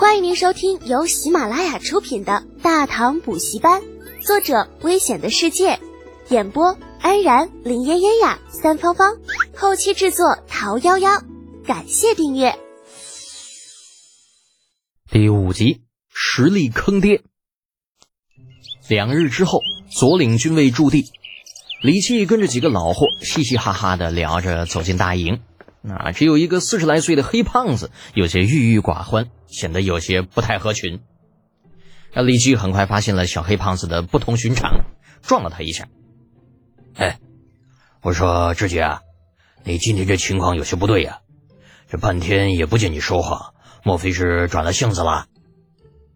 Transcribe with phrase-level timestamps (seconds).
[0.00, 3.82] 欢迎您收听由喜马拉雅出品的《大唐补习班》，
[4.26, 5.78] 作者：危险的世界，
[6.30, 9.18] 演播：安然、林嫣嫣呀、三芳芳，
[9.54, 11.22] 后期制作：桃夭夭。
[11.66, 12.58] 感谢订阅。
[15.10, 17.22] 第五集，实力坑爹。
[18.88, 19.60] 两日之后，
[19.92, 21.10] 左领军卫驻地，
[21.82, 25.42] 李器跟着几个老货嘻嘻哈哈的聊着走进大营。
[25.82, 31.00] 那只有一个四十来岁的黑胖子，有些郁郁寡欢，显得有些不太合群。
[32.12, 34.84] 那李记很快发现了小黑胖子的不同寻常，
[35.22, 35.88] 撞了他一下。
[36.94, 37.20] 哎，
[38.02, 39.02] 我说志杰啊，
[39.64, 41.20] 你今天这情况有些不对呀，
[41.88, 45.26] 这半天也不见你说话，莫非是转了性子了？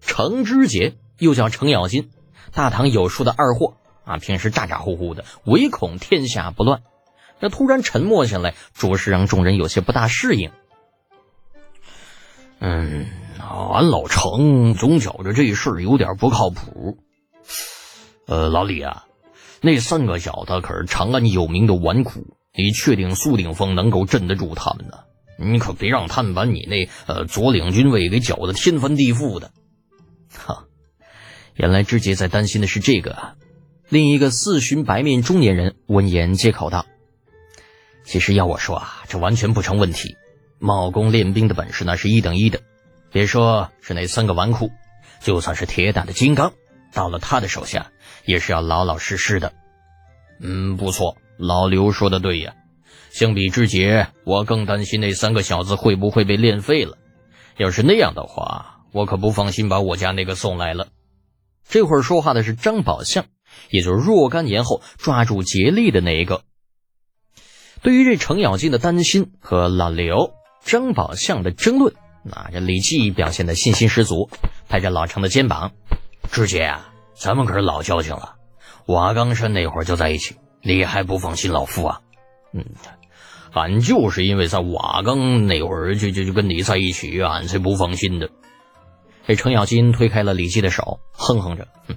[0.00, 2.10] 程之杰又叫程咬金，
[2.52, 6.82] 大唐有数的二货啊，平时咋咋呼呼的，唯恐天下不乱。
[7.40, 10.50] 那突然沉默下来，着实让众人有些不大适应。
[12.58, 13.06] 嗯，
[13.48, 16.98] 俺老程总觉着这事儿有点不靠谱。
[18.26, 19.04] 呃，老李啊，
[19.60, 24.98] 那三个小子可是长安有名的纨绔，你确定苏鼎峰能够镇得住他们呢？
[25.40, 29.52] 你可别让他们把你那呃左领军卫给搅得天翻地覆的。
[30.36, 30.64] 哈，
[31.54, 33.34] 原来知杰在担心的是这个啊。
[33.88, 36.86] 另一个四旬白面中年人闻言接口道。
[38.04, 40.16] 其实要我说啊，这完全不成问题。
[40.58, 42.60] 茂公练兵的本事那是一等一的，
[43.10, 44.70] 别说是那三个纨绔，
[45.20, 46.52] 就算是铁打的金刚，
[46.92, 47.90] 到了他的手下
[48.24, 49.52] 也是要老老实实的。
[50.40, 52.54] 嗯，不错，老刘说的对呀。
[53.10, 56.98] 相比之杰，我更担心那三个小子会不会被练废了。
[57.56, 60.88] 要是那样的话，我可不放心把我家那个送来了。
[61.68, 63.24] 这会儿说话的是张宝相，
[63.70, 66.42] 也就是若干年后抓住杰力的那一个。
[67.82, 71.94] 对于这程咬金的担心和老刘、张宝相的争论，
[72.30, 74.28] 那这李记表现的信心十足，
[74.68, 75.72] 拍着老程的肩膀
[76.30, 78.34] ：“志杰啊，咱们可是老交情了，
[78.86, 82.00] 瓦岗山那会儿就在一起，你还不放心老夫啊？
[82.52, 82.64] 嗯，
[83.52, 88.28] 俺就是因为在瓦岗那会儿就就就跟你在一起，俺才不放心的。”
[89.26, 91.96] 这程咬金推开了李记的手，哼哼着：“哼，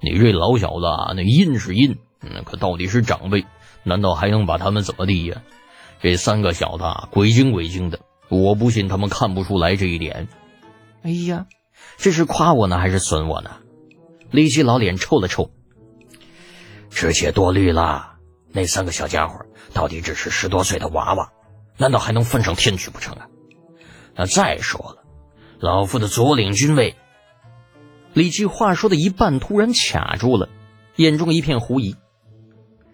[0.00, 3.44] 你这老小子啊那阴是阴，那可到底是长辈。”
[3.88, 5.42] 难道还能把他们怎么地呀？
[6.02, 10.28] 这三个小子啊鬼精鬼精的，我不信他们看不出来这一点。
[11.02, 11.46] 哎呀，
[11.98, 13.50] 这是夸我呢还是损我呢？
[14.30, 15.50] 李奇老脸抽了抽，
[16.90, 18.14] 直接多虑了。
[18.52, 21.30] 那三个小家伙到底只是十多岁的娃娃，
[21.76, 23.28] 难道还能分上天去不成啊？
[24.16, 25.04] 那再说了，
[25.60, 26.96] 老夫的左领军位……
[28.14, 30.48] 李奇话说的一半突然卡住了，
[30.96, 31.96] 眼中一片狐疑。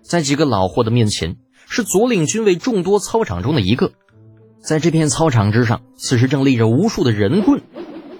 [0.02, 1.36] 在几个老货的面前，
[1.68, 3.92] 是左领军卫众多操场中的一个。
[4.62, 7.62] 在这片操场之上，此时正立着无数的人棍。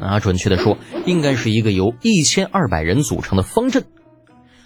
[0.01, 0.77] 啊，准确的说，
[1.07, 3.85] 应该是一个由一千二百人组成的方阵。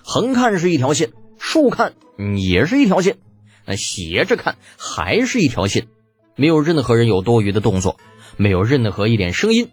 [0.03, 1.93] 横看是一条线，竖看
[2.39, 3.19] 也是一条线，
[3.67, 5.89] 那斜着看还是一条线。
[6.37, 7.99] 没有任何人有多余的动作，
[8.39, 9.69] 没有任何一点声音，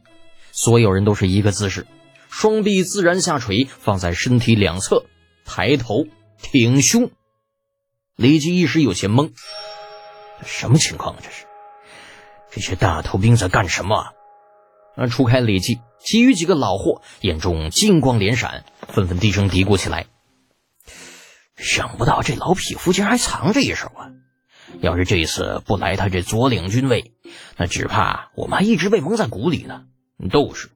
[0.52, 1.88] 所有人都是一个姿势，
[2.30, 5.06] 双臂自然下垂，放在身体两侧，
[5.46, 6.06] 抬头
[6.42, 7.12] 挺胸。
[8.18, 9.32] 李吉一时有些懵，
[10.46, 11.22] 什么情况啊？
[11.24, 11.46] 这是
[12.54, 14.14] 这些大头兵在干什么？
[14.96, 15.08] 啊！
[15.08, 20.06] 除开李记，其余几个老货眼中金光连闪，纷纷低声嘀咕起来
[21.58, 24.12] ：“想不到这老匹夫竟然还藏着一手啊！
[24.82, 27.14] 要是这一次不来他这左领军位，
[27.58, 29.86] 那只怕我们还一直被蒙在鼓里呢。”
[30.30, 30.70] 都是，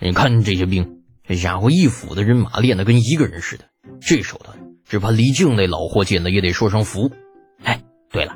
[0.00, 3.66] 你看这些兵，这家伙一府的人马练得跟一个人似的，
[4.00, 4.58] 这手段。
[4.84, 7.12] 只怕李靖那老货见了也得说声服。
[7.62, 8.34] 哎，对了，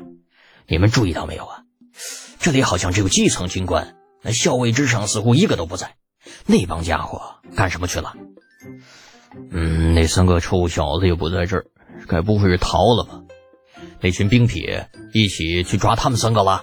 [0.65, 1.58] 你们注意到没有啊？
[2.39, 5.95] 这里好像只有基层军官，那校尉之上似乎一个都不在。
[6.45, 8.13] 那帮家伙干什么去了？
[9.51, 11.65] 嗯，那三个臭小子也不在这儿，
[12.07, 13.21] 该不会是逃了吧？
[13.99, 16.61] 那群兵痞一起去抓他们三个了。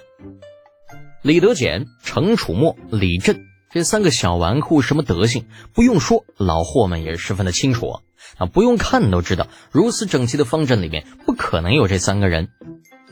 [1.21, 5.45] 李德俭、程楚墨、李振这三个小纨绔什么德行？
[5.73, 8.01] 不用说，老货们也十分的清楚。
[8.37, 12.49] 啊，不用看都知道，如此整齐的方阵里面不可能有这三个人。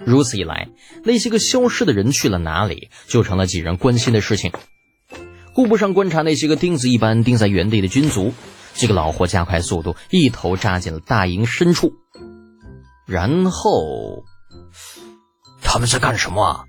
[0.06, 0.70] 如此一来，
[1.04, 4.52] 那些个消失的人去了哪里，就成了几人关心的事情。
[5.54, 8.34] 顾不上观察那些个钉子一般钉在原地的军卒，
[8.74, 11.94] 几个老货加快速度，一头扎进了大营深处。
[13.08, 14.24] 然后，
[15.62, 16.44] 他们在干什么？
[16.44, 16.64] 啊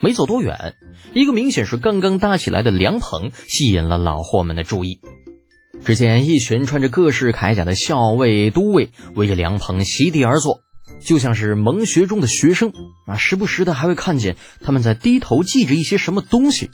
[0.00, 0.74] 没走多远，
[1.14, 4.98] 一个明显是刚刚搭起来的凉棚吸引了老货们的注意。
[5.84, 10.58] 只见一群穿着各式铠甲的校尉、都尉围着凉棚席地而坐，
[11.04, 12.72] 就像是蒙学中的学生
[13.06, 16.70] 啊，时不时的还会看见他们在低头记着一些什么东西。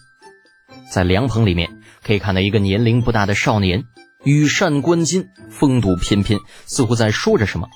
[0.93, 3.85] 在凉棚里面可以看到一个年龄不大的少年，
[4.25, 7.69] 羽扇纶巾，风度翩翩，似乎在说着什么。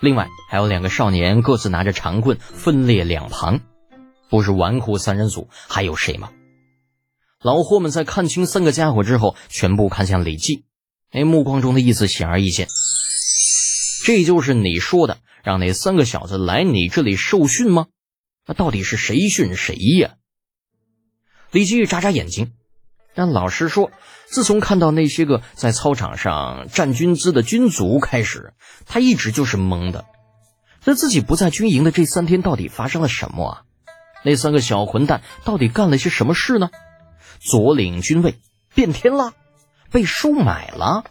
[0.00, 3.60] 另外还有两个少年，各自拿着长棍，分列两旁。
[4.30, 6.30] 不是纨绔三人组，还有谁吗？
[7.42, 10.64] 老货们在看清三个家伙之后，全部看向李记，
[11.12, 12.68] 哎，目光中的意思显而易见，
[14.04, 17.86] 这就是你说的让那三个小子来你这里受训吗？
[18.46, 20.14] 那到底是谁训谁呀？
[21.50, 22.52] 李继玉眨眨眼睛，
[23.14, 23.90] 但老实说，
[24.26, 28.54] 自从看到那些个在操场上站军姿的军卒开始，
[28.86, 30.04] 他一直就是懵的。
[30.84, 33.62] 那自己不在军营的这三天，到底发生了什么啊？
[34.24, 36.70] 那三个小混蛋到底干了些什么事呢？
[37.40, 38.36] 左领军位
[38.74, 39.34] 变天了，
[39.90, 41.04] 被收买了。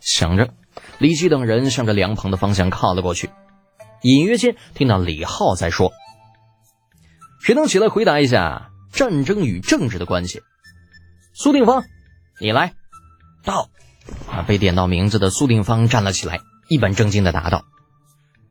[0.00, 0.52] 想着，
[1.00, 3.30] 李记等人向着凉棚的方向靠了过去，
[4.02, 5.92] 隐约间听到李浩在说
[7.40, 10.42] ：“谁能起来回答一下战争与政治的关系？”
[11.32, 11.84] 苏定方，
[12.38, 12.74] 你来。
[13.42, 13.70] 到。
[14.28, 17.64] 啊，被点到名字的苏定方站了起来，一本正经的答道：“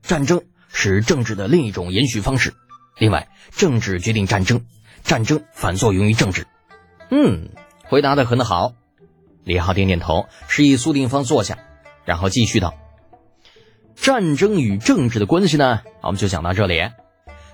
[0.01, 2.55] 战争是政治的另一种延续方式。”
[2.97, 4.65] 另外，政治决定战争，
[5.03, 6.47] 战争反作用于政治。
[7.11, 7.49] 嗯，
[7.83, 8.73] 回答的很好。
[9.43, 11.59] 李浩点点头，示意苏定方坐下，
[12.09, 12.73] 然后继续道
[13.93, 16.89] ：“战争与政治的关系呢，我们就讲到这里。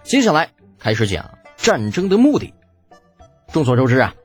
[0.04, 2.54] 接下来开始讲战争的目的。
[3.52, 4.16] 众所周知啊，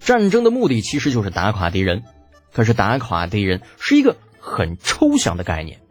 [0.00, 2.02] 战争的目的其实就是打垮敌人。
[2.50, 5.82] 可是打垮敌人是一个很抽象的概念，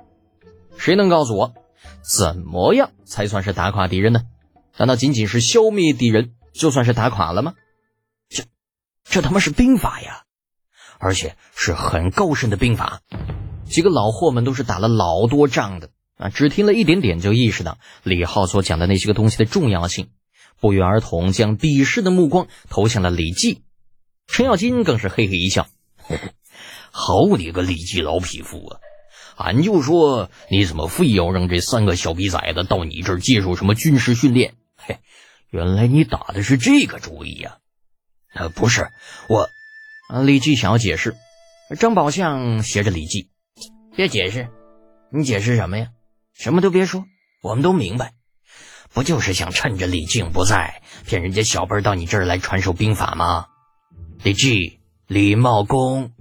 [0.80, 1.54] 谁能告诉我，
[2.02, 4.22] 怎么样才算是打垮敌人呢？”
[4.80, 7.54] 难道仅仅是消灭敌人就算是打垮了吗？
[8.28, 8.44] 这，
[9.04, 10.24] 这他妈是兵法呀，
[10.98, 13.02] 而且是很高深的兵法。
[13.70, 20.10] 几个老货们都是打了老多仗的啊，只听了一点点就意识到李浩所讲的那些个东西的重要性，
[20.60, 23.62] 不约而同将鄙视的目光投向了李记。
[24.28, 25.68] 程咬金更是嘿嘿一笑
[26.92, 28.80] ：“好你个李记老匹夫啊！
[29.38, 34.98] 俺就说你怎么非要让这三个小逼崽子到你这儿接受什么军事训练？”嘿，
[35.52, 37.58] 原来你打的是这个主意呀？
[38.34, 38.90] 呃，不是
[39.30, 39.50] 我，
[40.24, 41.16] 李记想要解释，
[41.80, 43.30] 张宝相斜着李记，
[43.98, 44.48] 别解释，
[45.12, 45.88] 你解释什么呀？
[46.36, 47.06] 什么都别说，
[47.42, 48.14] 我们都明白，
[48.94, 53.48] 不就是想趁着李靖不在，骗人家小辈到你这儿来传授兵法吗？
[54.22, 56.12] 李记，李茂公，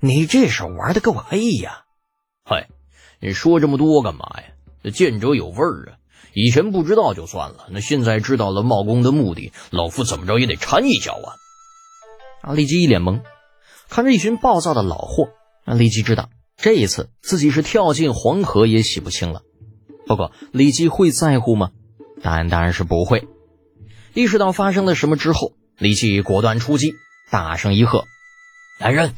[0.00, 1.84] 你这手玩的够黑呀！
[2.44, 2.68] 嗨，
[3.18, 4.90] 你说这么多干嘛呀？
[4.90, 5.96] 见者有味儿啊！
[6.34, 11.32] 以前不知道就算了，那现在知道了茂公的目的，老夫怎么着也得掺一脚啊！
[12.42, 13.22] 啊，李基一脸懵，
[13.88, 15.30] 看着一群暴躁的老货，
[15.64, 19.42] 让李基知道这一次自己是跳进黄河也洗不清了。
[20.06, 21.70] 不过李基会在乎吗？
[22.22, 23.26] 答案当然是不会。
[24.14, 26.94] 意识到发生了什么之后，李基果断出击，
[27.30, 28.04] 大声一喝
[28.78, 29.14] ：“来人，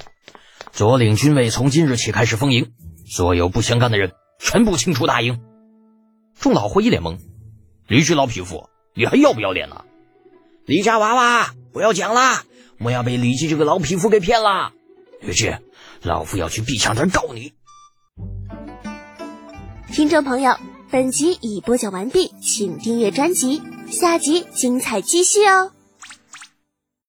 [0.72, 2.72] 左领军卫从今日起开始封营，
[3.06, 5.40] 所有不相干的人全部清除大营。”
[6.38, 7.18] 众老货一脸懵，
[7.88, 9.84] 李记老匹夫，你还要不要脸了？
[10.64, 12.42] 李家娃娃，不要讲了，
[12.78, 14.72] 莫要被李记这个老匹夫给骗了。
[15.20, 15.54] 李记，
[16.04, 17.52] 老夫要去碧墙那告你。
[19.92, 20.56] 听众朋友，
[20.90, 25.73] 本集已播讲完毕，请订阅专辑，下集精彩继续哦。